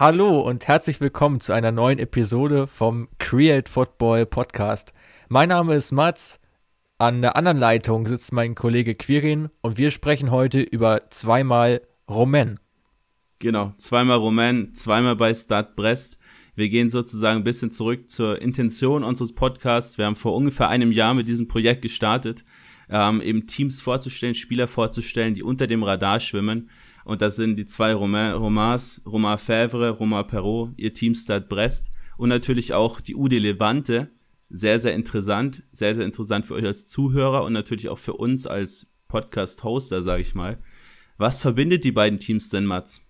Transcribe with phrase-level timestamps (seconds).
[0.00, 4.92] Hallo und herzlich willkommen zu einer neuen Episode vom Create Football Podcast.
[5.28, 6.38] Mein Name ist Mats.
[6.98, 12.60] An der anderen Leitung sitzt mein Kollege Quirin und wir sprechen heute über zweimal Romain.
[13.40, 16.20] Genau, zweimal Romain, zweimal bei Start Brest.
[16.54, 19.98] Wir gehen sozusagen ein bisschen zurück zur Intention unseres Podcasts.
[19.98, 22.44] Wir haben vor ungefähr einem Jahr mit diesem Projekt gestartet,
[22.88, 26.70] ähm, eben Teams vorzustellen, Spieler vorzustellen, die unter dem Radar schwimmen
[27.08, 31.90] und das sind die zwei Romain, Romans, Romain Fèvre, Romain Perrault, ihr Team Stade Brest
[32.18, 34.10] und natürlich auch die UD Levante.
[34.50, 38.46] Sehr, sehr interessant, sehr, sehr interessant für euch als Zuhörer und natürlich auch für uns
[38.46, 40.58] als Podcast-Hoster, sage ich mal.
[41.16, 43.00] Was verbindet die beiden Teams denn, Mats?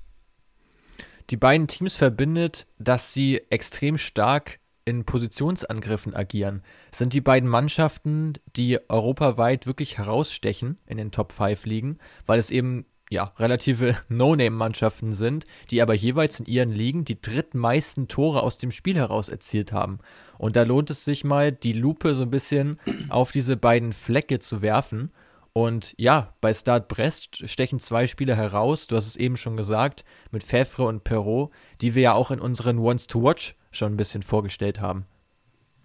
[1.30, 6.62] Die beiden Teams verbindet, dass sie extrem stark in Positionsangriffen agieren.
[6.93, 12.38] Es sind die beiden Mannschaften, die europaweit wirklich herausstechen in den Top 5 liegen, weil
[12.38, 18.42] es eben ja, relative No-Name-Mannschaften sind, die aber jeweils in ihren Ligen die drittmeisten Tore
[18.42, 19.98] aus dem Spiel heraus erzielt haben.
[20.38, 22.78] Und da lohnt es sich mal, die Lupe so ein bisschen
[23.09, 25.10] auf diese beiden Flecke zu werfen.
[25.52, 30.04] Und ja, bei Start Brest stechen zwei Spieler heraus, du hast es eben schon gesagt,
[30.30, 31.50] mit Fèvre und Perrault,
[31.80, 35.06] die wir ja auch in unseren Ones to Watch schon ein bisschen vorgestellt haben.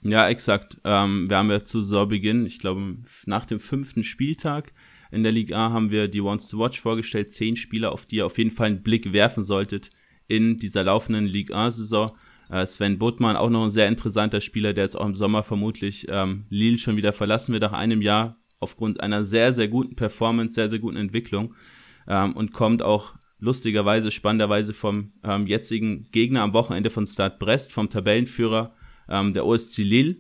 [0.04, 0.78] Ja, exakt.
[0.84, 4.74] Ähm, wir haben ja zu Saisonbeginn, ich glaube nach dem fünften Spieltag,
[5.14, 8.26] in der Liga haben wir die Ones to Watch vorgestellt, zehn Spieler, auf die ihr
[8.26, 9.92] auf jeden Fall einen Blick werfen solltet
[10.28, 12.12] in dieser laufenden Liga A-Saison.
[12.50, 16.08] Äh, Sven Buttmann, auch noch ein sehr interessanter Spieler, der jetzt auch im Sommer vermutlich
[16.10, 20.56] ähm, Lille schon wieder verlassen wird nach einem Jahr aufgrund einer sehr, sehr guten Performance,
[20.56, 21.54] sehr, sehr guten Entwicklung
[22.08, 27.72] ähm, und kommt auch lustigerweise, spannenderweise vom ähm, jetzigen Gegner am Wochenende von Stade Brest,
[27.72, 28.74] vom Tabellenführer
[29.10, 30.16] ähm, der OSC Lille.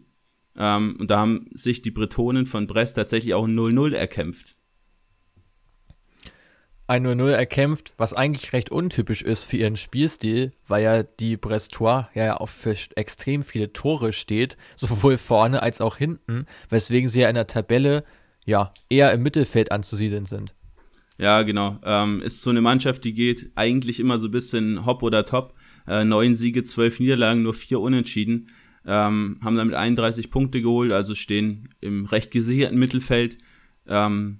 [0.56, 4.56] Ähm, und da haben sich die Bretonen von Brest tatsächlich auch 0-0 erkämpft
[6.88, 12.08] ein 0-0 erkämpft, was eigentlich recht untypisch ist für ihren Spielstil, weil ja die Brestois
[12.14, 17.30] ja auch für extrem viele Tore steht, sowohl vorne als auch hinten, weswegen sie ja
[17.30, 18.04] in der Tabelle
[18.46, 20.54] ja eher im Mittelfeld anzusiedeln sind.
[21.18, 21.80] Ja, genau.
[21.84, 25.54] Ähm, ist so eine Mannschaft, die geht eigentlich immer so ein bisschen hopp oder top.
[25.88, 28.50] Äh, neun Siege, zwölf Niederlagen, nur vier Unentschieden.
[28.86, 33.38] Ähm, haben damit 31 Punkte geholt, also stehen im recht gesicherten Mittelfeld.
[33.88, 34.40] Ähm,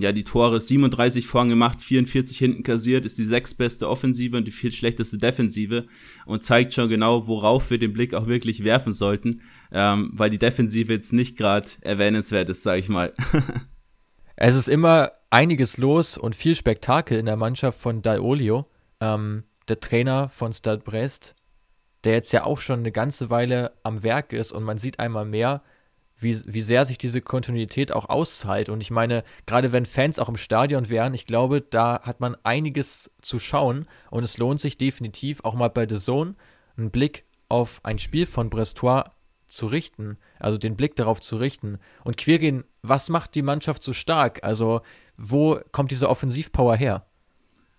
[0.00, 4.52] ja, die Tore 37 vorn gemacht, 44 hinten kassiert, ist die sechstbeste Offensive und die
[4.52, 5.86] viel schlechteste Defensive
[6.26, 10.38] und zeigt schon genau, worauf wir den Blick auch wirklich werfen sollten, ähm, weil die
[10.38, 13.12] Defensive jetzt nicht gerade erwähnenswert ist, sage ich mal.
[14.36, 18.64] es ist immer einiges los und viel Spektakel in der Mannschaft von Dalolio,
[19.00, 21.34] ähm, der Trainer von Stade Brest,
[22.04, 25.24] der jetzt ja auch schon eine ganze Weile am Werk ist und man sieht einmal
[25.24, 25.62] mehr,
[26.20, 28.68] wie, wie sehr sich diese Kontinuität auch auszahlt.
[28.68, 32.36] Und ich meine, gerade wenn Fans auch im Stadion wären, ich glaube, da hat man
[32.42, 36.34] einiges zu schauen und es lohnt sich definitiv auch mal bei The Zone
[36.76, 39.04] einen Blick auf ein Spiel von Brestois
[39.48, 41.78] zu richten, also den Blick darauf zu richten.
[42.04, 44.44] Und Quirin, was macht die Mannschaft so stark?
[44.44, 44.82] Also,
[45.16, 47.04] wo kommt diese Offensivpower her?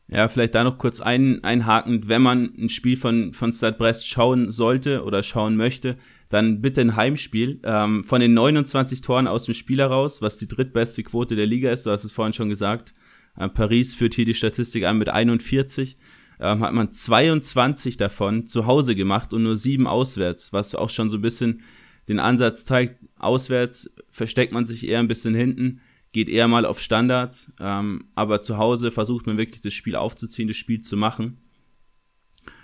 [0.07, 4.09] Ja, vielleicht da noch kurz ein, einhakend, wenn man ein Spiel von, von Stade Brest
[4.09, 5.97] schauen sollte oder schauen möchte,
[6.31, 7.59] dann bitte ein Heimspiel.
[7.63, 11.71] Ähm, von den 29 Toren aus dem Spiel heraus, was die drittbeste Quote der Liga
[11.71, 12.95] ist, du hast es vorhin schon gesagt,
[13.37, 15.97] äh, Paris führt hier die Statistik an mit 41,
[16.39, 21.09] ähm, hat man 22 davon zu Hause gemacht und nur sieben auswärts, was auch schon
[21.09, 21.61] so ein bisschen
[22.07, 25.81] den Ansatz zeigt, auswärts versteckt man sich eher ein bisschen hinten,
[26.13, 30.47] geht eher mal auf Standards, ähm, aber zu Hause versucht man wirklich das Spiel aufzuziehen,
[30.47, 31.37] das Spiel zu machen.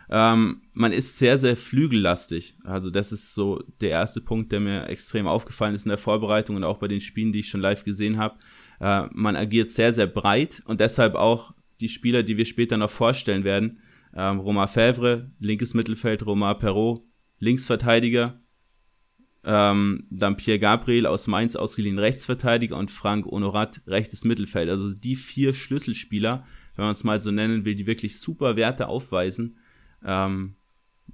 [0.09, 2.56] Ähm, man ist sehr, sehr flügellastig.
[2.63, 6.56] Also das ist so der erste Punkt, der mir extrem aufgefallen ist in der Vorbereitung
[6.56, 8.38] und auch bei den Spielen, die ich schon live gesehen habe.
[8.79, 12.90] Äh, man agiert sehr, sehr breit und deshalb auch die Spieler, die wir später noch
[12.90, 13.79] vorstellen werden.
[14.16, 17.01] Ähm, Romain Fèvre, linkes Mittelfeld, Romain Perrault,
[17.39, 18.39] Linksverteidiger,
[19.44, 24.69] ähm, dann Pierre Gabriel aus Mainz ausgeliehen Rechtsverteidiger und Frank Honorat rechtes Mittelfeld.
[24.69, 26.45] Also die vier Schlüsselspieler,
[26.75, 29.57] wenn man es mal so nennen will, die wirklich super Werte aufweisen
[30.04, 30.56] ähm,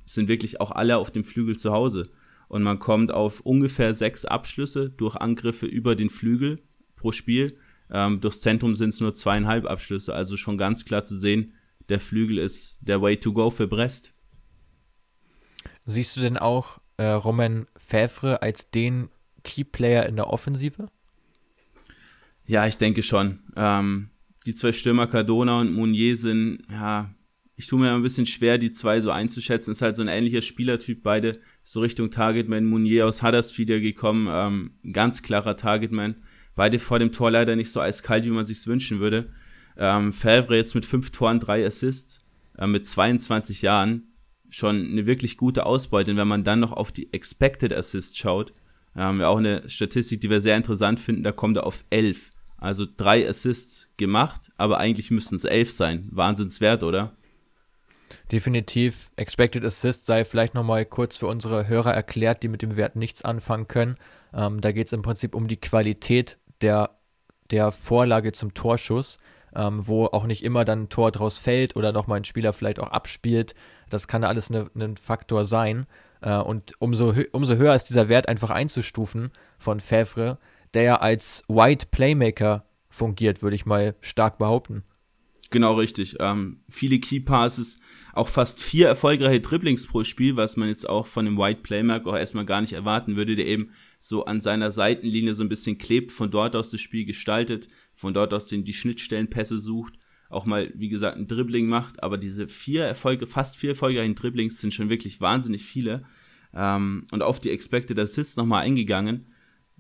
[0.06, 2.12] sind wirklich auch alle auf dem Flügel zu Hause.
[2.48, 6.62] Und man kommt auf ungefähr sechs Abschlüsse durch Angriffe über den Flügel
[6.96, 7.58] pro Spiel.
[7.90, 10.14] Ähm, durchs Zentrum sind es nur zweieinhalb Abschlüsse.
[10.14, 11.54] Also schon ganz klar zu sehen,
[11.90, 14.14] der Flügel ist der Way to go für Brest.
[15.86, 19.10] Siehst du denn auch äh, Roman Fèvre als den
[19.44, 20.88] Keyplayer in der Offensive?
[22.48, 23.40] Ja, ich denke schon.
[23.56, 24.10] Ähm,
[24.46, 27.14] die zwei Stürmer Cardona und Mounier sind ja
[27.56, 29.72] ich tue mir ein bisschen schwer, die zwei so einzuschätzen.
[29.72, 32.66] Ist halt so ein ähnlicher Spielertyp, beide so Richtung Targetman.
[32.66, 36.16] Munier aus Huddersfield ja gekommen, ähm, ganz klarer Targetman.
[36.56, 39.30] Beide vor dem Tor leider nicht so eiskalt, wie man sich's wünschen würde.
[39.78, 42.26] Ähm, Favre jetzt mit fünf Toren, drei Assists,
[42.58, 44.10] äh, mit 22 Jahren.
[44.50, 46.12] schon eine wirklich gute Ausbeute.
[46.12, 48.54] Und wenn man dann noch auf die Expected Assists schaut,
[48.94, 52.30] haben wir auch eine Statistik, die wir sehr interessant finden, da kommt er auf 11.
[52.58, 56.08] Also drei Assists gemacht, aber eigentlich müssten es elf sein.
[56.12, 57.16] Wahnsinnswert, oder?
[58.32, 59.12] Definitiv.
[59.16, 63.24] Expected Assist sei vielleicht nochmal kurz für unsere Hörer erklärt, die mit dem Wert nichts
[63.24, 63.96] anfangen können.
[64.34, 66.92] Ähm, da geht es im Prinzip um die Qualität der,
[67.52, 69.18] der Vorlage zum Torschuss,
[69.56, 72.80] ähm, wo auch nicht immer dann ein Tor draus fällt oder nochmal ein Spieler vielleicht
[72.80, 73.54] auch abspielt.
[73.90, 75.86] Das kann alles ein ne, Faktor sein.
[76.22, 80.40] Äh, und umso, umso höher ist dieser Wert einfach einzustufen von Favre,
[80.74, 84.84] der ja als White Playmaker fungiert, würde ich mal stark behaupten.
[85.54, 86.16] Genau richtig.
[86.20, 87.80] Ähm, viele Key Passes,
[88.12, 92.08] auch fast vier erfolgreiche Dribblings pro Spiel, was man jetzt auch von dem White Playmaker
[92.08, 93.70] auch erstmal gar nicht erwarten würde, der eben
[94.00, 98.16] so an seiner Seitenlinie so ein bisschen klebt, von dort aus das Spiel gestaltet, von
[98.16, 99.94] dort aus den die Schnittstellenpässe sucht,
[100.28, 104.60] auch mal, wie gesagt, ein Dribbling macht, aber diese vier Erfolge, fast vier erfolgreichen Dribblings
[104.60, 106.04] sind schon wirklich wahnsinnig viele.
[106.56, 109.28] Ähm, und auf die Expected Assists nochmal eingegangen.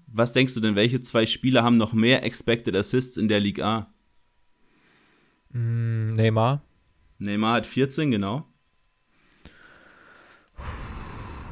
[0.06, 3.66] Was denkst du denn, welche zwei Spieler haben noch mehr Expected Assists in der Liga
[3.66, 3.93] A?
[5.54, 6.62] Mm, Neymar.
[7.20, 8.46] Neymar hat 14, genau.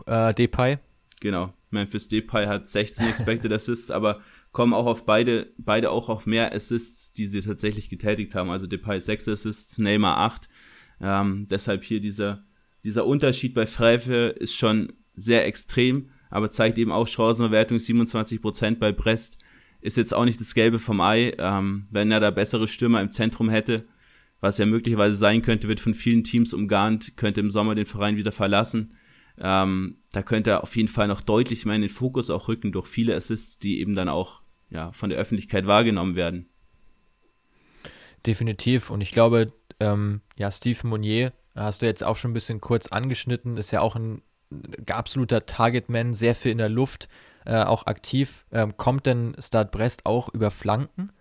[0.05, 0.79] Äh, Depay.
[1.19, 1.53] Genau.
[1.69, 4.21] Memphis Depay hat 16 Expected Assists, aber
[4.51, 8.49] kommen auch auf beide, beide auch auf mehr Assists, die sie tatsächlich getätigt haben.
[8.49, 10.49] Also Depay 6 Assists, Neymar 8.
[10.99, 12.43] Ähm, deshalb hier dieser,
[12.83, 18.91] dieser Unterschied bei Freife ist schon sehr extrem, aber zeigt eben auch Chancenverwertung 27% bei
[18.91, 19.37] Brest
[19.81, 21.33] ist jetzt auch nicht das Gelbe vom Ei.
[21.37, 23.87] Ähm, wenn er da bessere Stürmer im Zentrum hätte,
[24.39, 28.17] was ja möglicherweise sein könnte, wird von vielen Teams umgarnt, könnte im Sommer den Verein
[28.17, 28.95] wieder verlassen.
[29.37, 32.71] Ähm, da könnte er auf jeden Fall noch deutlich mehr in den Fokus auch rücken
[32.71, 36.49] durch viele Assists, die eben dann auch ja, von der Öffentlichkeit wahrgenommen werden.
[38.25, 38.89] Definitiv.
[38.89, 42.87] Und ich glaube, ähm, ja, Steve Monnier, hast du jetzt auch schon ein bisschen kurz
[42.87, 44.21] angeschnitten, ist ja auch ein
[44.89, 47.07] absoluter Targetman, sehr viel in der Luft,
[47.45, 48.45] äh, auch aktiv.
[48.51, 51.11] Ähm, kommt denn Start Brest auch über Flanken?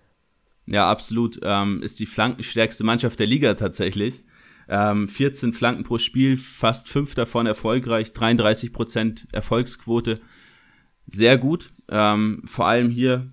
[0.66, 1.40] Ja, absolut.
[1.42, 4.24] Ähm, ist die flankenstärkste Mannschaft der Liga tatsächlich.
[4.68, 10.20] Ähm, 14 Flanken pro Spiel, fast fünf davon erfolgreich, 33 Prozent Erfolgsquote.
[11.08, 11.72] Sehr gut.
[11.88, 13.32] Ähm, vor allem hier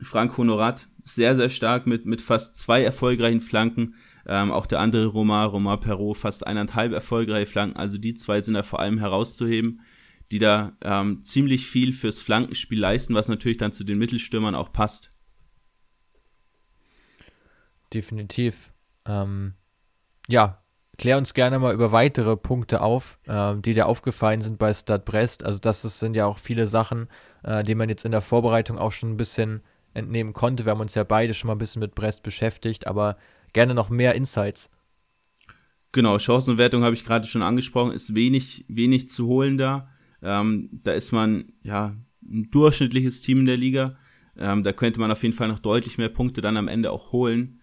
[0.00, 3.94] Frank Honorat, sehr, sehr stark mit, mit fast zwei erfolgreichen Flanken.
[4.26, 7.76] Ähm, auch der andere Romar, Romar Perrault, fast eineinhalb erfolgreiche Flanken.
[7.76, 9.80] Also die zwei sind da vor allem herauszuheben
[10.30, 14.72] die da ähm, ziemlich viel fürs Flankenspiel leisten, was natürlich dann zu den Mittelstürmern auch
[14.72, 15.10] passt.
[17.92, 18.72] Definitiv.
[19.06, 19.54] Ähm,
[20.28, 20.62] ja,
[20.98, 25.02] klär uns gerne mal über weitere Punkte auf, äh, die dir aufgefallen sind bei Stade
[25.04, 25.44] Brest.
[25.44, 27.08] Also das ist, sind ja auch viele Sachen,
[27.42, 29.62] äh, die man jetzt in der Vorbereitung auch schon ein bisschen
[29.94, 30.64] entnehmen konnte.
[30.64, 33.16] Wir haben uns ja beide schon mal ein bisschen mit Brest beschäftigt, aber
[33.52, 34.70] gerne noch mehr Insights.
[35.92, 39.88] Genau, Chancenwertung habe ich gerade schon angesprochen, ist wenig, wenig zu holen da.
[40.22, 43.96] Ähm, da ist man ja ein durchschnittliches Team in der Liga.
[44.36, 47.12] Ähm, da könnte man auf jeden Fall noch deutlich mehr Punkte dann am Ende auch
[47.12, 47.60] holen.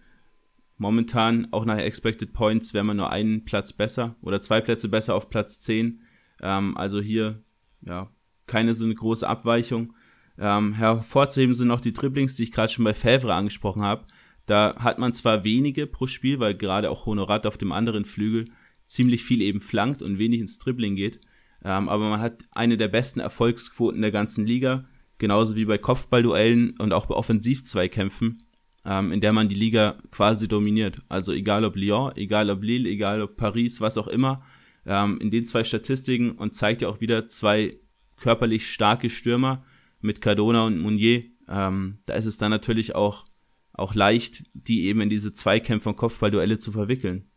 [0.76, 5.14] Momentan, auch nach Expected Points, wäre man nur einen Platz besser oder zwei Plätze besser
[5.14, 6.00] auf Platz 10.
[6.40, 7.42] Ähm, also hier,
[7.82, 8.10] ja,
[8.46, 9.94] keine so eine große Abweichung.
[10.38, 14.06] Ähm, hervorzuheben sind noch die Dribblings, die ich gerade schon bei Favre angesprochen habe.
[14.46, 18.46] Da hat man zwar wenige pro Spiel, weil gerade auch Honorat auf dem anderen Flügel
[18.86, 21.20] ziemlich viel eben flankt und wenig ins Dribbling geht.
[21.64, 24.84] Ähm, aber man hat eine der besten Erfolgsquoten der ganzen Liga,
[25.18, 28.44] genauso wie bei Kopfballduellen und auch bei Offensivzweikämpfen,
[28.84, 31.02] ähm, in der man die Liga quasi dominiert.
[31.08, 34.44] Also egal ob Lyon, egal ob Lille, egal ob Paris, was auch immer,
[34.86, 37.76] ähm, in den zwei Statistiken und zeigt ja auch wieder zwei
[38.16, 39.64] körperlich starke Stürmer
[40.00, 41.24] mit Cardona und Mounier.
[41.48, 43.24] Ähm, da ist es dann natürlich auch,
[43.72, 47.28] auch leicht, die eben in diese Zweikämpfe und Kopfballduelle zu verwickeln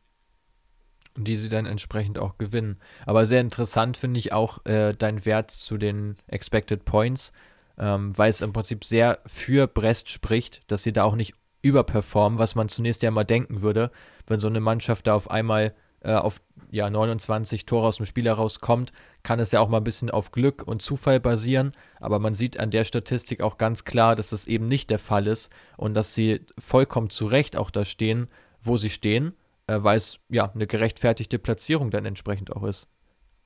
[1.23, 2.79] die sie dann entsprechend auch gewinnen.
[3.05, 7.31] Aber sehr interessant finde ich auch äh, dein Wert zu den Expected Points,
[7.77, 12.39] ähm, weil es im Prinzip sehr für Brest spricht, dass sie da auch nicht überperformen,
[12.39, 13.91] was man zunächst ja mal denken würde,
[14.27, 18.25] wenn so eine Mannschaft da auf einmal äh, auf ja, 29 Tore aus dem Spiel
[18.25, 18.91] herauskommt,
[19.23, 22.59] kann es ja auch mal ein bisschen auf Glück und Zufall basieren, aber man sieht
[22.59, 26.15] an der Statistik auch ganz klar, dass das eben nicht der Fall ist und dass
[26.15, 28.27] sie vollkommen zu Recht auch da stehen,
[28.61, 29.33] wo sie stehen
[29.71, 32.87] äh, weil es ja eine gerechtfertigte Platzierung dann entsprechend auch ist.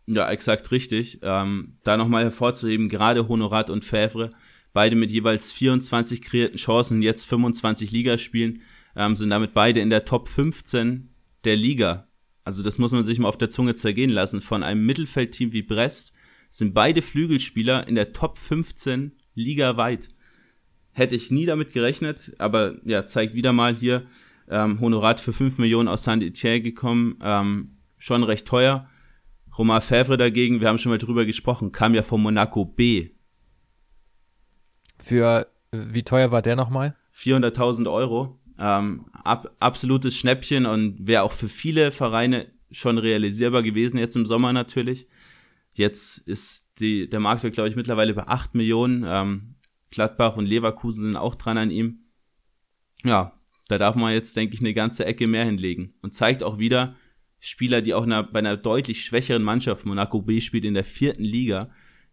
[0.07, 1.19] Ja, exakt richtig.
[1.21, 4.31] Ähm, da nochmal hervorzuheben, gerade Honorat und Fèvre,
[4.73, 8.61] beide mit jeweils 24 kreierten Chancen, jetzt 25 Ligaspielen,
[8.95, 11.09] ähm, sind damit beide in der Top 15
[11.43, 12.07] der Liga.
[12.43, 14.41] Also das muss man sich mal auf der Zunge zergehen lassen.
[14.41, 16.13] Von einem Mittelfeldteam wie Brest
[16.49, 20.09] sind beide Flügelspieler in der Top 15 ligaweit.
[20.91, 24.05] Hätte ich nie damit gerechnet, aber ja, zeigt wieder mal hier,
[24.49, 28.87] ähm, Honorat für 5 Millionen aus Saint-Etienne gekommen, ähm, schon recht teuer.
[29.57, 33.11] Romain Fèvre dagegen, wir haben schon mal drüber gesprochen, kam ja von Monaco B.
[34.99, 36.95] Für wie teuer war der nochmal?
[37.15, 38.39] 400.000 Euro.
[38.57, 44.25] Ähm, ab, absolutes Schnäppchen und wäre auch für viele Vereine schon realisierbar gewesen, jetzt im
[44.25, 45.07] Sommer natürlich.
[45.73, 49.03] Jetzt ist die, der Marktwert, glaube ich, mittlerweile bei 8 Millionen.
[49.05, 49.55] Ähm,
[49.91, 52.05] Gladbach und Leverkusen sind auch dran an ihm.
[53.03, 53.34] Ja,
[53.67, 55.93] da darf man jetzt, denke ich, eine ganze Ecke mehr hinlegen.
[56.01, 56.95] Und zeigt auch wieder,
[57.39, 61.23] Spieler, die auch einer, bei einer deutlich schwächeren Mannschaft, Monaco B spielt in der vierten
[61.23, 61.69] Liga,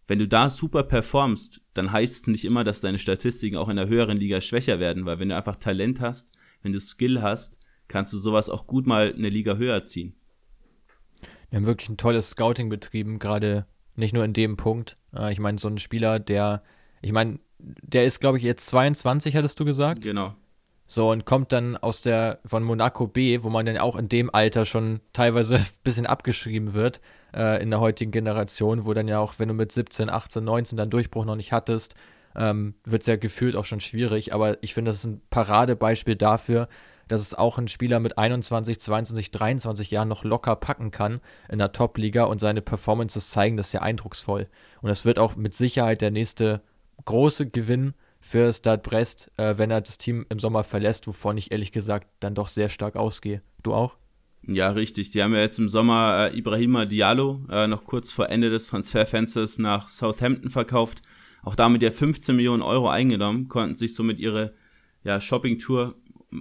[0.08, 3.76] wenn du da super performst, dann heißt es nicht immer, dass deine Statistiken auch in
[3.76, 6.32] der höheren Liga schwächer werden, weil wenn du einfach Talent hast,
[6.62, 10.14] wenn du Skill hast, kannst du sowas auch gut mal eine Liga höher ziehen.
[11.50, 14.96] Wir haben wirklich ein tolles Scouting betrieben, gerade nicht nur in dem Punkt.
[15.14, 16.62] Äh, ich meine, so ein Spieler, der,
[17.00, 20.02] ich meine, der ist, glaube ich, jetzt 22, hattest du gesagt?
[20.02, 20.34] Genau.
[20.86, 24.34] So, und kommt dann aus der, von Monaco B, wo man dann auch in dem
[24.34, 27.00] Alter schon teilweise ein bisschen abgeschrieben wird,
[27.34, 30.76] äh, in der heutigen Generation, wo dann ja auch, wenn du mit 17, 18, 19
[30.76, 31.94] dann Durchbruch noch nicht hattest,
[32.36, 34.34] ähm, wird es ja gefühlt auch schon schwierig.
[34.34, 36.68] Aber ich finde, das ist ein Paradebeispiel dafür,
[37.08, 41.20] dass es auch ein Spieler mit 21, 22, 23 Jahren noch locker packen kann
[41.50, 44.48] in der Top-Liga und seine Performances zeigen das ja eindrucksvoll.
[44.80, 46.62] Und das wird auch mit Sicherheit der nächste
[47.04, 51.50] große Gewinn für Stade Brest, äh, wenn er das Team im Sommer verlässt, wovon ich
[51.50, 53.42] ehrlich gesagt dann doch sehr stark ausgehe.
[53.62, 53.96] Du auch?
[54.46, 55.10] Ja, richtig.
[55.10, 58.68] Die haben ja jetzt im Sommer äh, Ibrahima Diallo äh, noch kurz vor Ende des
[58.68, 61.02] Transferfensters nach Southampton verkauft.
[61.42, 64.54] Auch damit ja 15 Millionen Euro eingenommen, konnten sich somit ihre
[65.02, 65.96] ja, Shopping-Tour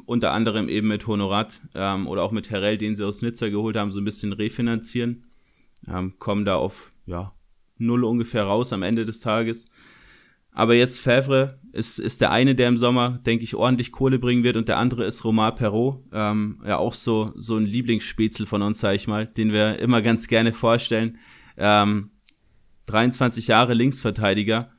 [0.05, 3.75] unter anderem eben mit Honorat ähm, oder auch mit Herrell, den sie aus Nizza geholt
[3.75, 5.25] haben, so ein bisschen refinanzieren.
[5.88, 7.33] Ähm, kommen da auf ja,
[7.77, 9.69] null ungefähr raus am Ende des Tages.
[10.51, 14.43] Aber jetzt Favre ist, ist der eine, der im Sommer, denke ich, ordentlich Kohle bringen
[14.43, 15.99] wird und der andere ist Romain Perrault.
[16.11, 20.01] Ähm, ja, auch so, so ein Lieblingsspätzle von uns, sag ich mal, den wir immer
[20.01, 21.17] ganz gerne vorstellen.
[21.57, 22.11] Ähm,
[22.87, 24.71] 23 Jahre Linksverteidiger.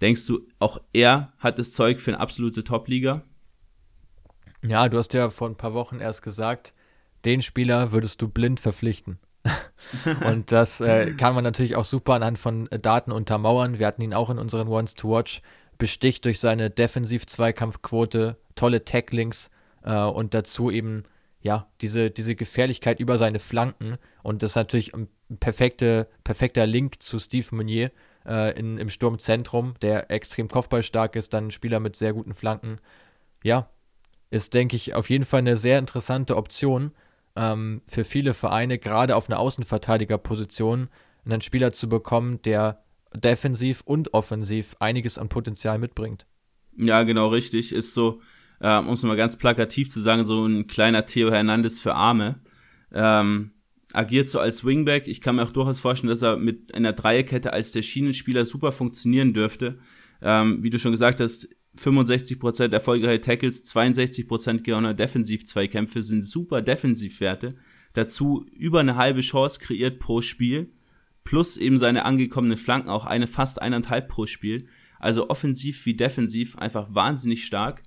[0.00, 3.22] Denkst du, auch er hat das Zeug für eine absolute Top-Liga?
[4.62, 6.72] Ja, du hast ja vor ein paar Wochen erst gesagt,
[7.24, 9.18] den Spieler würdest du blind verpflichten.
[10.24, 13.78] und das äh, kann man natürlich auch super anhand von Daten untermauern.
[13.78, 15.40] Wir hatten ihn auch in unseren Ones to Watch,
[15.80, 19.50] besticht durch seine Defensiv-Zweikampfquote, tolle Tacklings
[19.82, 21.02] äh, und dazu eben
[21.40, 25.08] ja diese, diese Gefährlichkeit über seine Flanken und das ist natürlich ein
[25.40, 27.90] perfekte, perfekter Link zu Steve Meunier
[28.26, 32.76] äh, in, im Sturmzentrum, der extrem kopfballstark ist, dann ein Spieler mit sehr guten Flanken.
[33.42, 33.70] Ja,
[34.28, 36.92] ist, denke ich, auf jeden Fall eine sehr interessante Option
[37.36, 40.90] ähm, für viele Vereine, gerade auf einer Außenverteidigerposition,
[41.24, 42.82] einen Spieler zu bekommen, der
[43.14, 46.26] defensiv und offensiv einiges an Potenzial mitbringt.
[46.76, 47.72] Ja, genau richtig.
[47.72, 48.20] Ist so,
[48.60, 52.40] äh, um es mal ganz plakativ zu sagen, so ein kleiner Theo Hernandez für Arme.
[52.92, 53.52] Ähm,
[53.92, 55.08] agiert so als Wingback.
[55.08, 58.72] Ich kann mir auch durchaus vorstellen, dass er mit einer Dreierkette als der Schienenspieler super
[58.72, 59.78] funktionieren dürfte.
[60.22, 61.48] Ähm, wie du schon gesagt hast,
[61.78, 67.54] 65% erfolgreiche Tackles, 62% gewonnener Defensiv-Zweikämpfe sind super Defensivwerte.
[67.92, 70.72] Dazu über eine halbe Chance kreiert pro Spiel,
[71.24, 74.66] plus eben seine angekommenen Flanken, auch eine fast eineinhalb pro Spiel.
[74.98, 77.82] Also offensiv wie defensiv einfach wahnsinnig stark.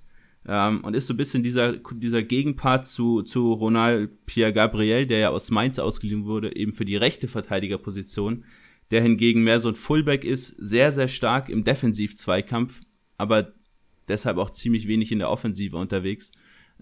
[0.46, 5.18] Ähm, und ist so ein bisschen dieser, dieser Gegenpart zu, zu Ronald Pierre Gabriel, der
[5.18, 8.44] ja aus Mainz ausgeliehen wurde, eben für die rechte Verteidigerposition,
[8.90, 12.80] der hingegen mehr so ein Fullback ist, sehr, sehr stark im Defensiv-Zweikampf,
[13.16, 13.54] aber
[14.08, 16.32] deshalb auch ziemlich wenig in der Offensive unterwegs.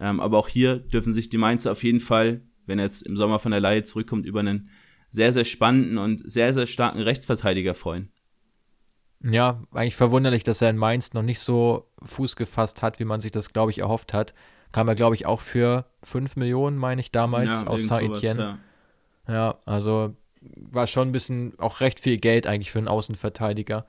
[0.01, 3.17] Ähm, aber auch hier dürfen sich die Mainzer auf jeden Fall, wenn er jetzt im
[3.17, 4.71] Sommer von der Leihe zurückkommt, über einen
[5.13, 8.11] sehr, sehr spannenden und sehr, sehr starken Rechtsverteidiger freuen.
[9.23, 13.21] Ja, eigentlich verwunderlich, dass er in Mainz noch nicht so Fuß gefasst hat, wie man
[13.21, 14.35] sich das, glaube ich, erhofft hat.
[14.73, 18.59] Kam er, glaube ich, auch für 5 Millionen, meine ich, damals ja, aus Saint-Etienne.
[19.29, 19.35] Ja.
[19.35, 23.85] ja, also war schon ein bisschen auch recht viel Geld eigentlich für einen Außenverteidiger.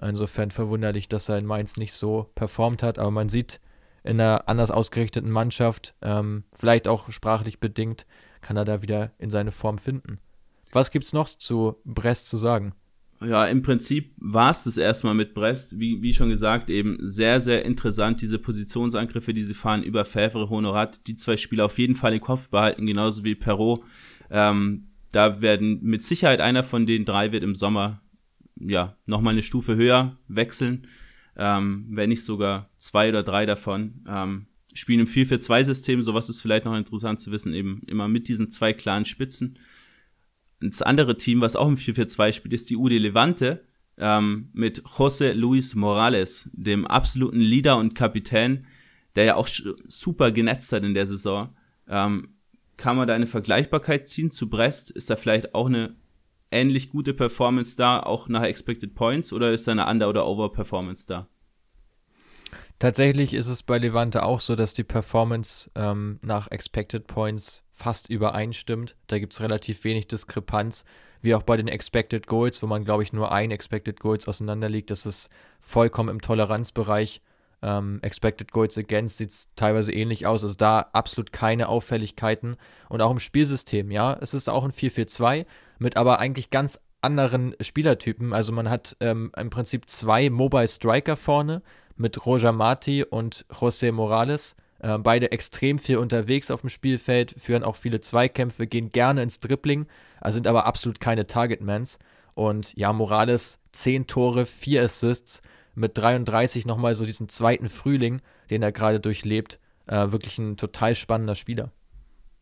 [0.00, 3.60] Insofern verwunderlich, dass er in Mainz nicht so performt hat, aber man sieht
[4.04, 8.06] in einer anders ausgerichteten Mannschaft, ähm, vielleicht auch sprachlich bedingt,
[8.40, 10.20] kann er da wieder in seine Form finden.
[10.72, 12.74] Was gibt's noch zu Brest zu sagen?
[13.20, 15.80] Ja, im Prinzip war es das erstmal mit Brest.
[15.80, 20.48] Wie, wie schon gesagt, eben sehr, sehr interessant, diese Positionsangriffe, die sie fahren über Fèvre,
[20.48, 21.06] Honorat.
[21.08, 23.82] Die zwei Spieler auf jeden Fall im Kopf behalten, genauso wie Perrault.
[24.30, 28.02] Ähm, da werden mit Sicherheit einer von den drei wird im Sommer
[28.60, 30.86] ja, nochmal eine Stufe höher wechseln,
[31.36, 34.04] ähm, wenn nicht sogar zwei oder drei davon.
[34.08, 38.50] Ähm, spielen im 4-4-2-System, sowas ist vielleicht noch interessant zu wissen, eben immer mit diesen
[38.50, 39.58] zwei klaren Spitzen.
[40.60, 43.64] Das andere Team, was auch im 4-4-2 spielt, ist die UD Levante
[43.96, 48.66] ähm, mit José Luis Morales, dem absoluten Leader und Kapitän,
[49.14, 49.48] der ja auch
[49.86, 51.56] super genetzt hat in der Saison.
[51.88, 52.34] Ähm,
[52.76, 54.90] kann man da eine Vergleichbarkeit ziehen zu Brest?
[54.90, 55.96] Ist da vielleicht auch eine
[56.50, 61.06] ähnlich gute Performance da, auch nach Expected Points, oder ist da eine Under- oder Over-Performance
[61.06, 61.28] da?
[62.78, 68.10] Tatsächlich ist es bei Levante auch so, dass die Performance ähm, nach Expected Points fast
[68.10, 68.96] übereinstimmt.
[69.06, 70.84] Da gibt es relativ wenig Diskrepanz,
[71.22, 74.68] wie auch bei den Expected Goals, wo man, glaube ich, nur ein Expected Goals auseinander
[74.68, 74.90] liegt.
[74.90, 75.30] Das ist
[75.60, 77.22] vollkommen im Toleranzbereich.
[77.62, 80.42] Ähm, Expected Goals Against sieht teilweise ähnlich aus.
[80.42, 82.56] Also da absolut keine Auffälligkeiten.
[82.88, 84.16] Und auch im Spielsystem, ja.
[84.20, 85.46] Es ist auch ein 4-4-2
[85.78, 88.32] mit aber eigentlich ganz anderen Spielertypen.
[88.32, 91.62] Also man hat ähm, im Prinzip zwei Mobile Striker vorne
[91.96, 94.56] mit Roger Marti und José Morales.
[94.80, 99.40] Äh, beide extrem viel unterwegs auf dem Spielfeld, führen auch viele Zweikämpfe, gehen gerne ins
[99.40, 99.86] Dribbling,
[100.20, 101.98] also sind aber absolut keine Targetmans.
[102.34, 105.42] Und ja, Morales 10 Tore, 4 Assists,
[105.74, 108.20] mit 33 nochmal so diesen zweiten Frühling,
[108.50, 109.58] den er gerade durchlebt.
[109.86, 111.72] Äh, wirklich ein total spannender Spieler.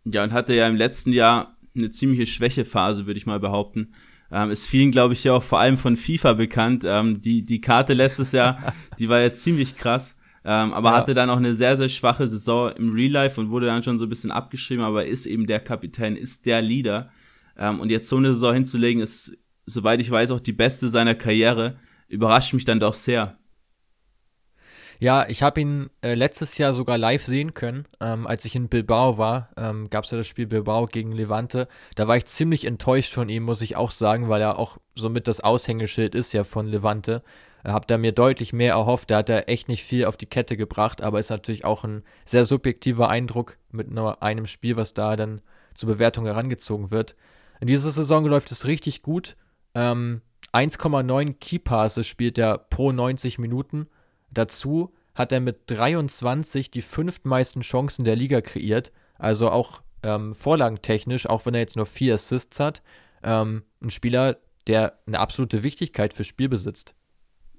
[0.04, 3.92] Ja, und hatte ja im letzten Jahr eine ziemliche Schwächephase, würde ich mal behaupten.
[4.30, 6.84] Ähm, ist vielen, glaube ich, ja auch vor allem von FIFA bekannt.
[6.84, 10.16] Ähm, die, die Karte letztes Jahr, die war ja ziemlich krass.
[10.48, 10.96] Ähm, aber ja.
[10.98, 13.98] hatte dann auch eine sehr, sehr schwache Saison im Real Life und wurde dann schon
[13.98, 17.10] so ein bisschen abgeschrieben, aber ist eben der Kapitän, ist der Leader.
[17.58, 19.36] Ähm, und jetzt so eine Saison hinzulegen, ist,
[19.66, 21.78] soweit ich weiß, auch die beste seiner Karriere.
[22.06, 23.36] Überrascht mich dann doch sehr.
[25.00, 28.68] Ja, ich habe ihn äh, letztes Jahr sogar live sehen können, ähm, als ich in
[28.68, 29.50] Bilbao war.
[29.56, 31.66] Ähm, Gab es ja das Spiel Bilbao gegen Levante.
[31.96, 35.26] Da war ich ziemlich enttäuscht von ihm, muss ich auch sagen, weil er auch somit
[35.26, 37.22] das Aushängeschild ist ja von Levante.
[37.66, 39.10] Hab da mir deutlich mehr erhofft.
[39.10, 42.04] Da hat er echt nicht viel auf die Kette gebracht, aber ist natürlich auch ein
[42.24, 45.40] sehr subjektiver Eindruck mit nur einem Spiel, was da dann
[45.74, 47.16] zur Bewertung herangezogen wird.
[47.60, 49.36] In dieser Saison läuft es richtig gut.
[49.74, 53.88] Ähm, 1,9 Keypasses spielt er pro 90 Minuten.
[54.30, 58.92] Dazu hat er mit 23 die fünftmeisten Chancen der Liga kreiert.
[59.18, 62.82] Also auch ähm, vorlagentechnisch, auch wenn er jetzt nur vier Assists hat,
[63.22, 66.94] ähm, ein Spieler, der eine absolute Wichtigkeit fürs Spiel besitzt.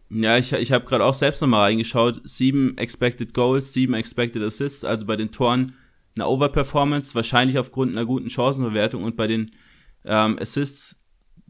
[0.10, 2.22] Ja, ich, ich habe gerade auch selbst nochmal reingeschaut.
[2.24, 5.74] Sieben Expected Goals, sieben Expected Assists, also bei den Toren
[6.16, 9.52] eine Overperformance, wahrscheinlich aufgrund einer guten Chancenverwertung und bei den
[10.06, 11.00] ähm, Assists,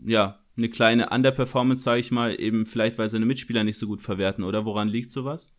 [0.04, 4.02] ja, eine kleine Underperformance, sage ich mal, eben vielleicht, weil seine Mitspieler nicht so gut
[4.02, 4.66] verwerten, oder?
[4.66, 5.54] Woran liegt sowas?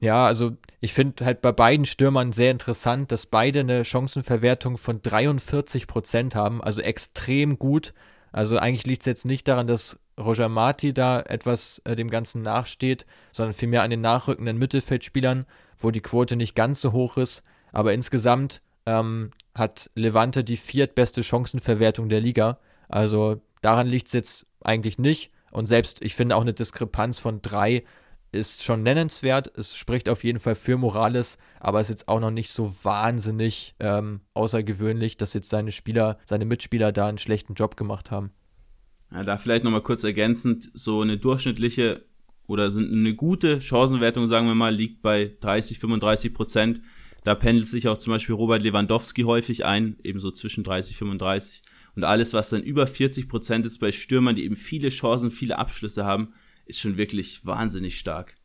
[0.00, 5.00] Ja, also ich finde halt bei beiden Stürmern sehr interessant, dass beide eine Chancenverwertung von
[5.00, 7.94] 43 Prozent haben, also extrem gut.
[8.32, 12.42] Also eigentlich liegt es jetzt nicht daran, dass Roger Marti da etwas äh, dem Ganzen
[12.42, 15.46] nachsteht, sondern vielmehr an den nachrückenden Mittelfeldspielern,
[15.78, 17.42] wo die Quote nicht ganz so hoch ist.
[17.72, 22.58] Aber insgesamt ähm, hat Levante die viertbeste Chancenverwertung der Liga.
[22.88, 25.30] Also Daran liegt es jetzt eigentlich nicht.
[25.50, 27.84] Und selbst, ich finde auch eine Diskrepanz von drei
[28.32, 29.52] ist schon nennenswert.
[29.58, 33.74] Es spricht auf jeden Fall für Morales, aber ist jetzt auch noch nicht so wahnsinnig
[33.78, 38.32] ähm, außergewöhnlich, dass jetzt seine Spieler, seine Mitspieler da einen schlechten Job gemacht haben.
[39.12, 42.06] Ja, da vielleicht nochmal kurz ergänzend, so eine durchschnittliche
[42.46, 46.80] oder eine gute Chancenwertung, sagen wir mal, liegt bei 30, 35 Prozent.
[47.24, 51.62] Da pendelt sich auch zum Beispiel Robert Lewandowski häufig ein, ebenso zwischen 30, 35.
[51.94, 55.58] Und alles, was dann über 40 Prozent ist bei Stürmern, die eben viele Chancen, viele
[55.58, 56.32] Abschlüsse haben,
[56.64, 58.36] ist schon wirklich wahnsinnig stark.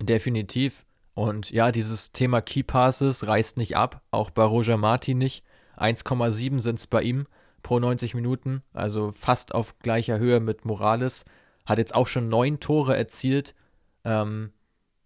[0.00, 0.84] Definitiv.
[1.12, 5.44] Und ja, dieses Thema Key Passes reißt nicht ab, auch bei Roger Martin nicht.
[5.76, 7.26] 1,7 sind es bei ihm
[7.64, 11.24] pro 90 Minuten, also fast auf gleicher Höhe mit Morales.
[11.66, 13.56] Hat jetzt auch schon neun Tore erzielt.
[14.04, 14.52] Ähm,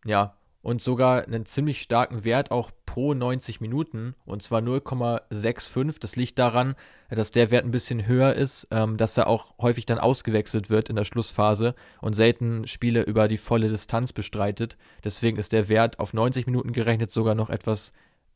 [0.04, 6.00] ja, und sogar einen ziemlich starken Wert auch pro 90 Minuten und zwar 0,65.
[6.00, 6.74] Das liegt daran,
[7.10, 10.90] dass der Wert ein bisschen höher ist, ähm, dass er auch häufig dann ausgewechselt wird
[10.90, 14.76] in der Schlussphase und selten Spiele über die volle Distanz bestreitet.
[15.04, 17.92] Deswegen ist der Wert auf 90 Minuten gerechnet sogar noch etwas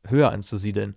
[0.07, 0.95] höher anzusiedeln.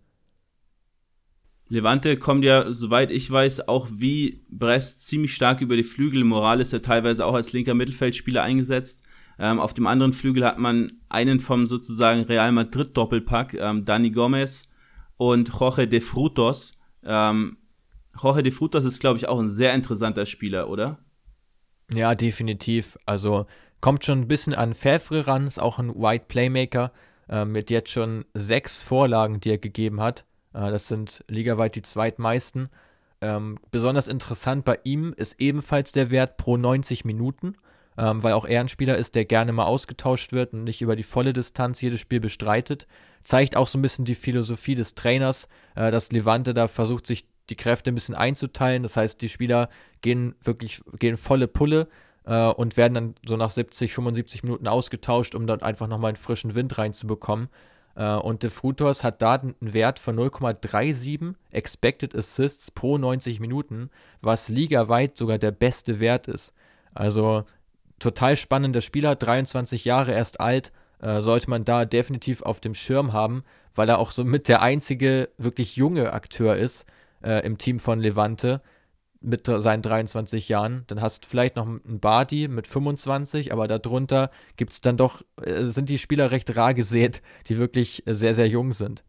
[1.68, 6.24] Levante kommt ja, soweit ich weiß, auch wie Brest ziemlich stark über die Flügel.
[6.24, 9.04] Morales ja teilweise auch als linker Mittelfeldspieler eingesetzt.
[9.40, 14.12] Ähm, auf dem anderen Flügel hat man einen vom sozusagen Real Madrid Doppelpack, ähm, Dani
[14.12, 14.68] Gomez
[15.18, 16.78] und Jorge de Frutos.
[17.04, 17.58] Ähm,
[18.22, 21.00] Jorge de Frutos ist, glaube ich, auch ein sehr interessanter Spieler, oder?
[21.94, 22.98] Ja, definitiv.
[23.06, 23.46] Also
[23.82, 26.92] kommt schon ein bisschen an Fevre ran, ist auch ein White Playmaker
[27.28, 30.26] äh, mit jetzt schon sechs Vorlagen, die er gegeben hat.
[30.56, 32.70] Äh, das sind ligaweit die zweitmeisten.
[33.22, 37.56] Ähm, besonders interessant bei ihm ist ebenfalls der Wert pro 90 Minuten
[37.98, 40.96] ähm, weil auch er ein Spieler ist, der gerne mal ausgetauscht wird und nicht über
[40.96, 42.88] die volle Distanz jedes Spiel bestreitet.
[43.24, 47.28] Zeigt auch so ein bisschen die Philosophie des Trainers, äh, dass Levante da versucht, sich
[47.50, 48.84] die Kräfte ein bisschen einzuteilen.
[48.84, 49.70] Das heißt, die Spieler
[50.02, 51.88] gehen wirklich, gehen volle Pulle
[52.26, 56.18] äh, und werden dann so nach 70, 75 Minuten ausgetauscht, um dort einfach nochmal einen
[56.18, 57.50] frischen Wind reinzubekommen.
[57.96, 63.90] Äh, und De Frutos hat da einen Wert von 0,37 Expected Assists pro 90 Minuten,
[64.22, 66.54] was ligaweit sogar der beste Wert ist.
[66.94, 67.46] Also
[68.00, 73.14] total spannender Spieler, 23 Jahre erst alt, äh, sollte man da definitiv auf dem Schirm
[73.14, 76.86] haben, weil er auch so mit der einzige wirklich junge Akteur ist
[77.24, 78.62] äh, im Team von Levante
[79.26, 80.84] mit seinen 23 Jahren.
[80.88, 85.24] Dann hast du vielleicht noch einen Bardi mit 25, aber darunter gibt es dann doch,
[85.42, 89.04] äh, sind die Spieler recht rar gesät, die wirklich sehr, sehr jung sind.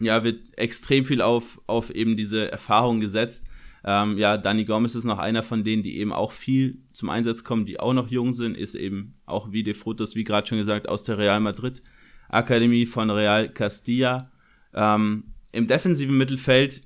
[0.00, 3.46] Ja, wird extrem viel auf, auf eben diese Erfahrung gesetzt.
[3.84, 7.44] Ähm, ja, Dani Gomez ist noch einer von denen, die eben auch viel zum Einsatz
[7.44, 10.58] kommen, die auch noch jung sind, ist eben auch wie De Frutos, wie gerade schon
[10.58, 11.82] gesagt, aus der Real Madrid
[12.28, 14.30] Akademie von Real Castilla.
[14.74, 16.82] Ähm, Im defensiven Mittelfeld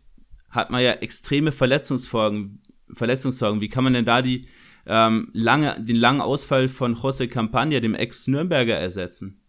[0.56, 2.62] hat man ja extreme Verletzungssorgen.
[2.92, 3.60] Verletzungssorgen.
[3.60, 4.48] Wie kann man denn da die
[4.86, 9.40] ähm, lange, den langen Ausfall von José Campagna, dem Ex-Nürnberger, ersetzen?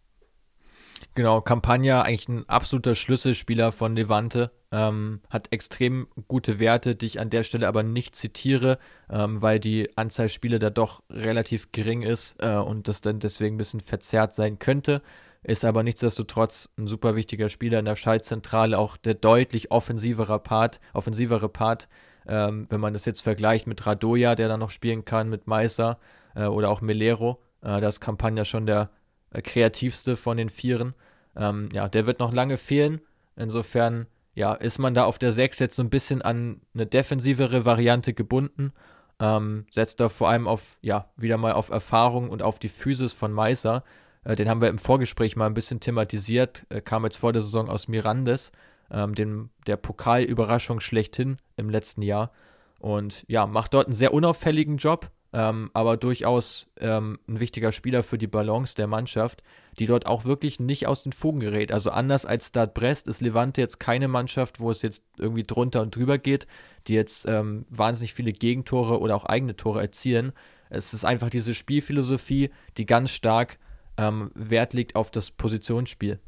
[1.16, 4.52] Genau, Campagna eigentlich ein absoluter Schlüsselspieler von Levante.
[4.72, 9.60] Ähm, hat extrem gute Werte, die ich an der Stelle aber nicht zitiere, ähm, weil
[9.60, 13.80] die Anzahl Spiele da doch relativ gering ist äh, und das dann deswegen ein bisschen
[13.80, 15.02] verzerrt sein könnte.
[15.44, 20.80] Ist aber nichtsdestotrotz ein super wichtiger Spieler in der Schaltzentrale, auch der deutlich offensivere Part,
[20.94, 21.88] offensivere Part,
[22.28, 26.00] ähm, wenn man das jetzt vergleicht mit Radoja, der dann noch spielen kann, mit Meiser
[26.36, 27.40] äh, oder auch Melero.
[27.62, 28.90] Äh, das ist Campagna schon der
[29.32, 30.94] äh, kreativste von den Vieren.
[31.36, 33.02] Ähm, ja, der wird noch lange fehlen.
[33.36, 37.66] Insofern, ja, ist man da auf der 6 jetzt so ein bisschen an eine defensivere
[37.66, 38.72] Variante gebunden.
[39.20, 43.14] Ähm, setzt da vor allem auf, ja, wieder mal auf Erfahrung und auf die Physis
[43.14, 43.84] von Meiser.
[44.24, 46.66] Äh, den haben wir im Vorgespräch mal ein bisschen thematisiert.
[46.70, 48.52] Äh, kam jetzt vor der Saison aus Mirandes,
[48.92, 52.32] ähm, dem, der Pokalüberraschung schlechthin im letzten Jahr.
[52.80, 58.04] Und ja, macht dort einen sehr unauffälligen Job ähm, aber durchaus ähm, ein wichtiger Spieler
[58.04, 59.44] für die Balance der Mannschaft,
[59.78, 61.72] die dort auch wirklich nicht aus den Fugen gerät.
[61.72, 65.82] Also anders als Stade Brest ist Levante jetzt keine Mannschaft, wo es jetzt irgendwie drunter
[65.82, 66.48] und drüber geht,
[66.88, 70.32] die jetzt ähm, wahnsinnig viele Gegentore oder auch eigene Tore erzielen.
[70.70, 73.60] Es ist einfach diese Spielphilosophie, die ganz stark
[73.98, 76.20] ähm, Wert legt auf das Positionsspiel.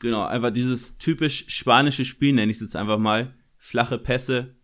[0.00, 3.34] Genau, einfach dieses typisch spanische Spiel, nenne ich es jetzt einfach mal.
[3.58, 4.56] Flache Pässe,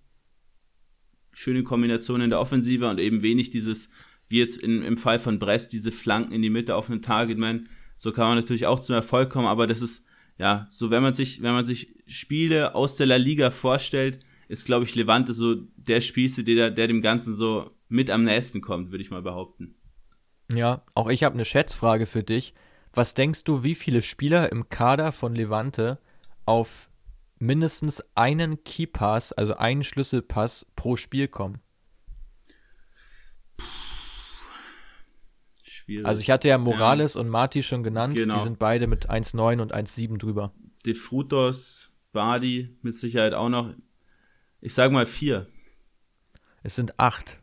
[1.33, 3.91] schöne Kombination in der Offensive und eben wenig dieses,
[4.29, 7.69] wie jetzt in, im Fall von Brest, diese Flanken in die Mitte auf einen Targetman.
[7.95, 10.05] So kann man natürlich auch zum Erfolg kommen, aber das ist,
[10.39, 14.65] ja, so wenn man sich, wenn man sich Spiele aus der La Liga vorstellt, ist,
[14.65, 18.91] glaube ich, Levante so der Spieße, der, der dem Ganzen so mit am nächsten kommt,
[18.91, 19.77] würde ich mal behaupten.
[20.53, 22.55] Ja, auch ich habe eine Schätzfrage für dich.
[22.93, 25.99] Was denkst du, wie viele Spieler im Kader von Levante
[26.47, 26.89] auf
[27.39, 31.61] mindestens einen Keypass, also einen Schlüsselpass pro Spiel kommen.
[35.63, 36.07] Schwierig.
[36.07, 37.21] Also ich hatte ja Morales ja.
[37.21, 38.39] und Marti schon genannt, genau.
[38.39, 40.53] die sind beide mit 1,9 und 1,7 drüber.
[40.85, 43.75] De Frutos, Badi mit Sicherheit auch noch.
[44.61, 45.47] Ich sage mal vier.
[46.63, 47.39] Es sind acht.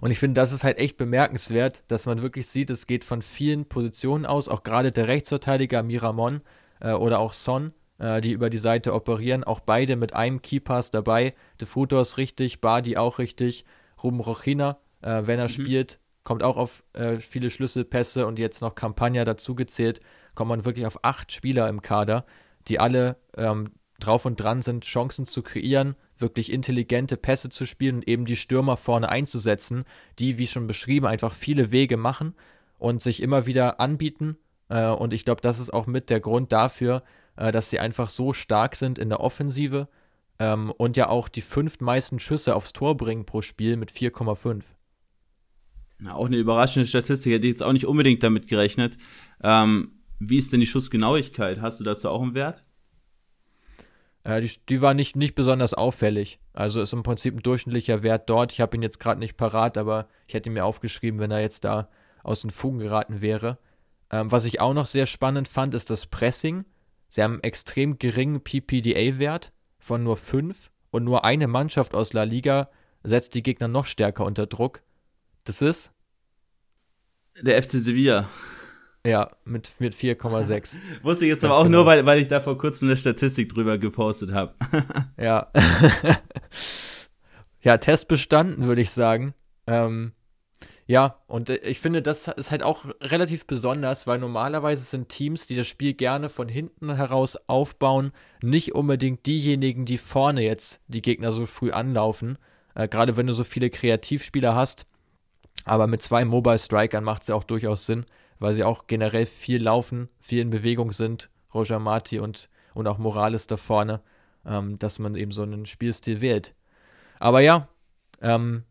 [0.00, 3.22] Und ich finde, das ist halt echt bemerkenswert, dass man wirklich sieht, es geht von
[3.22, 6.40] vielen Positionen aus, auch gerade der Rechtsverteidiger Miramon
[6.80, 9.44] äh, oder auch Son, äh, die über die Seite operieren.
[9.44, 11.34] Auch beide mit einem Keypass dabei.
[11.60, 13.64] De Frutos richtig, Badi auch richtig,
[14.02, 15.52] Ruben Rochina, äh, wenn er mhm.
[15.52, 20.00] spielt, kommt auch auf äh, viele Schlüsselpässe und jetzt noch Campagna dazu gezählt,
[20.34, 22.24] kommt man wirklich auf acht Spieler im Kader,
[22.68, 27.96] die alle ähm, drauf und dran sind, Chancen zu kreieren, wirklich intelligente Pässe zu spielen
[27.96, 29.84] und eben die Stürmer vorne einzusetzen,
[30.18, 32.34] die, wie schon beschrieben, einfach viele Wege machen
[32.78, 34.36] und sich immer wieder anbieten.
[34.68, 37.02] Äh, und ich glaube, das ist auch mit der Grund dafür,
[37.36, 39.88] äh, dass sie einfach so stark sind in der Offensive
[40.38, 44.64] ähm, und ja auch die fünftmeisten Schüsse aufs Tor bringen pro Spiel mit 4,5.
[46.04, 48.96] Ja, auch eine überraschende Statistik, hätte ich jetzt auch nicht unbedingt damit gerechnet.
[49.42, 51.60] Ähm, wie ist denn die Schussgenauigkeit?
[51.60, 52.62] Hast du dazu auch einen Wert?
[54.24, 56.38] Äh, die, die, war nicht, nicht besonders auffällig.
[56.52, 58.52] Also ist im Prinzip ein durchschnittlicher Wert dort.
[58.52, 61.40] Ich habe ihn jetzt gerade nicht parat, aber ich hätte ihn mir aufgeschrieben, wenn er
[61.40, 61.88] jetzt da
[62.22, 63.58] aus den Fugen geraten wäre.
[64.10, 66.64] Ähm, was ich auch noch sehr spannend fand, ist das Pressing.
[67.08, 72.24] Sie haben einen extrem geringen PPDA-Wert von nur 5 und nur eine Mannschaft aus La
[72.24, 72.70] Liga
[73.02, 74.82] setzt die Gegner noch stärker unter Druck.
[75.44, 75.92] Das ist?
[77.40, 78.28] Der FC Sevilla.
[79.06, 80.76] Ja, mit, mit 4,6.
[81.02, 81.78] Wusste ich jetzt aber auch genau.
[81.78, 84.54] nur, weil, weil ich da vor kurzem eine Statistik drüber gepostet habe.
[85.18, 85.50] ja.
[87.62, 89.32] ja, Test bestanden, würde ich sagen.
[89.66, 90.12] Ähm,
[90.86, 95.46] ja, und äh, ich finde, das ist halt auch relativ besonders, weil normalerweise sind Teams,
[95.46, 101.00] die das Spiel gerne von hinten heraus aufbauen, nicht unbedingt diejenigen, die vorne jetzt die
[101.00, 102.36] Gegner so früh anlaufen.
[102.74, 104.84] Äh, Gerade wenn du so viele Kreativspieler hast.
[105.64, 108.04] Aber mit zwei Mobile Strikern macht es ja auch durchaus Sinn,
[108.40, 112.98] weil sie auch generell viel laufen, viel in Bewegung sind, Roger Marti und, und auch
[112.98, 114.00] Morales da vorne,
[114.44, 116.54] ähm, dass man eben so einen Spielstil wählt.
[117.20, 117.68] Aber ja,
[118.20, 118.64] ähm,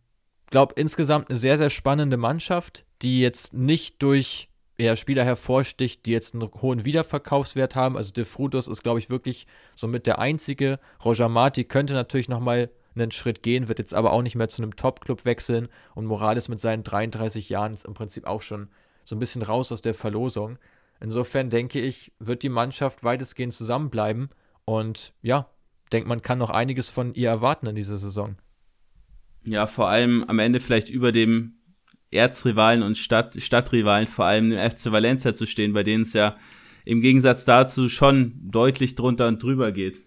[0.48, 6.12] glaube insgesamt eine sehr, sehr spannende Mannschaft, die jetzt nicht durch eher Spieler hervorsticht, die
[6.12, 7.98] jetzt einen hohen Wiederverkaufswert haben.
[7.98, 10.80] Also De Frutos ist, glaube ich, wirklich somit der einzige.
[11.04, 14.62] Roger Marti könnte natürlich nochmal einen Schritt gehen, wird jetzt aber auch nicht mehr zu
[14.62, 15.68] einem Top-Club wechseln.
[15.96, 18.70] Und Morales mit seinen 33 Jahren ist im Prinzip auch schon
[19.04, 20.58] so ein bisschen raus aus der Verlosung.
[21.00, 24.30] Insofern denke ich, wird die Mannschaft weitestgehend zusammenbleiben.
[24.66, 25.50] Und ja,
[25.92, 28.36] denke, man kann noch einiges von ihr erwarten in dieser Saison.
[29.46, 31.54] Ja, vor allem am Ende vielleicht über dem
[32.12, 36.38] Erzrivalen und Stadt, Stadtrivalen, vor allem dem FC Valencia zu stehen, bei denen es ja
[36.86, 40.02] im Gegensatz dazu schon deutlich drunter und drüber geht.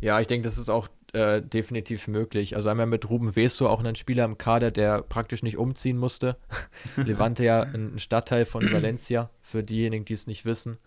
[0.00, 2.56] Ja, ich denke, das ist auch äh, definitiv möglich.
[2.56, 6.36] Also einmal mit Ruben Weso auch einen Spieler im Kader, der praktisch nicht umziehen musste.
[6.96, 10.78] Levante ja ein Stadtteil von Valencia, für diejenigen, die es nicht wissen.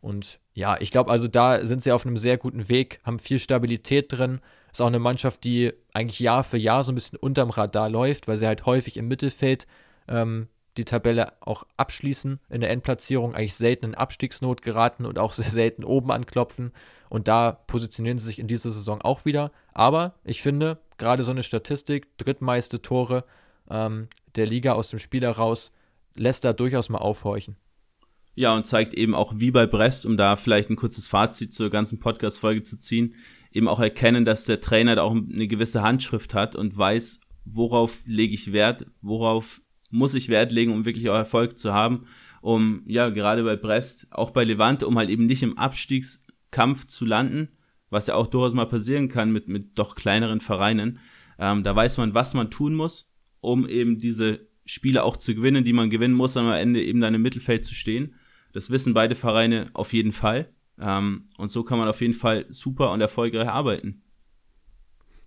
[0.00, 3.38] Und ja, ich glaube, also da sind sie auf einem sehr guten Weg, haben viel
[3.38, 4.40] Stabilität drin,
[4.72, 8.28] ist auch eine Mannschaft, die eigentlich Jahr für Jahr so ein bisschen unterm Radar läuft,
[8.28, 9.66] weil sie halt häufig im Mittelfeld
[10.08, 15.32] ähm, die Tabelle auch abschließen in der Endplatzierung, eigentlich selten in Abstiegsnot geraten und auch
[15.34, 16.72] sehr selten oben anklopfen.
[17.10, 19.50] Und da positionieren sie sich in dieser Saison auch wieder.
[19.74, 23.24] Aber ich finde, gerade so eine Statistik, drittmeiste Tore
[23.68, 25.72] ähm, der Liga aus dem Spiel heraus,
[26.14, 27.56] lässt da durchaus mal aufhorchen.
[28.36, 31.68] Ja, und zeigt eben auch, wie bei Brest, um da vielleicht ein kurzes Fazit zur
[31.68, 33.16] ganzen Podcast-Folge zu ziehen,
[33.52, 38.02] eben auch erkennen, dass der Trainer da auch eine gewisse Handschrift hat und weiß, worauf
[38.06, 42.06] lege ich Wert, worauf muss ich Wert legen, um wirklich auch Erfolg zu haben,
[42.40, 45.58] um, ja, gerade bei Brest, auch bei Levante, um halt eben nicht im
[46.50, 47.48] Abstiegskampf zu landen,
[47.90, 50.98] was ja auch durchaus mal passieren kann mit, mit doch kleineren Vereinen.
[51.38, 53.10] Ähm, da weiß man, was man tun muss,
[53.40, 57.14] um eben diese Spiele auch zu gewinnen, die man gewinnen muss, am Ende eben dann
[57.14, 58.14] im Mittelfeld zu stehen.
[58.52, 60.46] Das wissen beide Vereine auf jeden Fall.
[60.78, 64.02] Ähm, und so kann man auf jeden Fall super und erfolgreich arbeiten.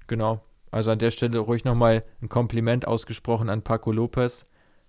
[0.08, 0.46] Genau.
[0.72, 4.46] Also an der Stelle ruhig nochmal ein Kompliment ausgesprochen an Paco Lopez,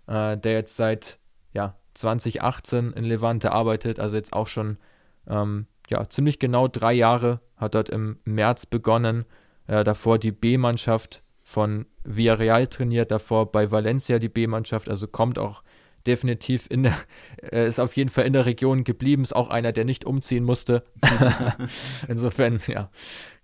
[0.07, 1.18] äh, der jetzt seit
[1.53, 4.79] ja, 2018 in Levante arbeitet, also jetzt auch schon
[5.27, 9.25] ähm, ja, ziemlich genau drei Jahre, hat dort im März begonnen,
[9.66, 15.62] äh, davor die B-Mannschaft von Villarreal trainiert, davor bei Valencia die B-Mannschaft, also kommt auch
[16.07, 16.94] definitiv in der,
[17.53, 20.44] äh, ist auf jeden Fall in der Region geblieben, ist auch einer, der nicht umziehen
[20.44, 20.85] musste.
[22.09, 22.90] Insofern, ja.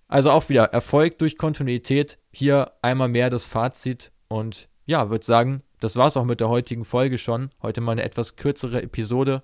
[0.09, 2.19] Also auch wieder Erfolg durch Kontinuität.
[2.33, 6.49] Hier einmal mehr das Fazit und ja, würde sagen, das war es auch mit der
[6.49, 7.51] heutigen Folge schon.
[7.63, 9.43] Heute mal eine etwas kürzere Episode.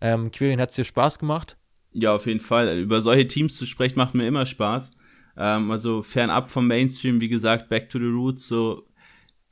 [0.00, 1.56] Ähm, Quirin, hat es dir Spaß gemacht?
[1.92, 2.78] Ja, auf jeden Fall.
[2.78, 4.92] Über solche Teams zu sprechen macht mir immer Spaß.
[5.36, 8.86] Ähm, also fernab vom Mainstream, wie gesagt, back to the roots, so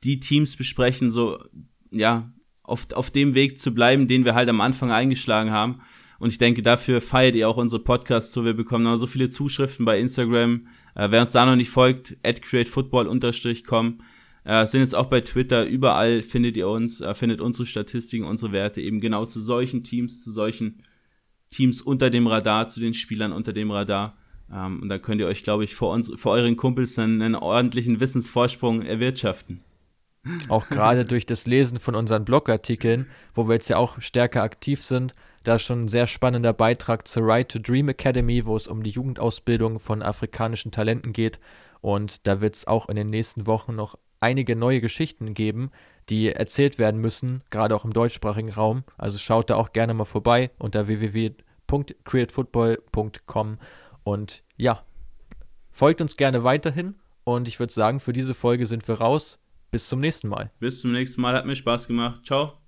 [0.03, 1.43] die Teams besprechen, so
[1.91, 2.31] ja,
[2.63, 5.81] auf, auf dem Weg zu bleiben, den wir halt am Anfang eingeschlagen haben.
[6.19, 8.45] Und ich denke, dafür feiert ihr auch unsere Podcasts so.
[8.45, 10.67] Wir bekommen noch so viele Zuschriften bei Instagram.
[10.95, 14.01] Äh, wer uns da noch nicht folgt, at createfootball-com.
[14.43, 18.51] Äh, sind jetzt auch bei Twitter, überall findet ihr uns, äh, findet unsere Statistiken, unsere
[18.51, 20.81] Werte eben genau zu solchen Teams, zu solchen
[21.51, 24.17] Teams unter dem Radar, zu den Spielern unter dem Radar.
[24.51, 27.35] Ähm, und da könnt ihr euch, glaube ich, vor, uns, vor euren Kumpels einen, einen
[27.35, 29.61] ordentlichen Wissensvorsprung erwirtschaften.
[30.49, 34.81] Auch gerade durch das Lesen von unseren Blogartikeln, wo wir jetzt ja auch stärker aktiv
[34.81, 38.67] sind, da ist schon ein sehr spannender Beitrag zur Right to Dream Academy, wo es
[38.67, 41.39] um die Jugendausbildung von afrikanischen Talenten geht.
[41.81, 45.71] Und da wird es auch in den nächsten Wochen noch einige neue Geschichten geben,
[46.09, 48.83] die erzählt werden müssen, gerade auch im deutschsprachigen Raum.
[48.97, 53.57] Also schaut da auch gerne mal vorbei unter www.createfootball.com
[54.03, 54.83] und ja,
[55.69, 59.37] folgt uns gerne weiterhin und ich würde sagen, für diese Folge sind wir raus.
[59.71, 60.49] Bis zum nächsten Mal.
[60.59, 61.33] Bis zum nächsten Mal.
[61.33, 62.25] Hat mir Spaß gemacht.
[62.25, 62.60] Ciao.